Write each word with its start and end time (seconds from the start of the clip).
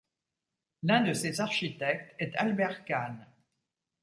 L'un 0.81 1.01
de 1.01 1.13
ses 1.13 1.41
architectes 1.41 2.15
est 2.17 2.33
Albert 2.37 2.85
Kahn. 2.85 3.23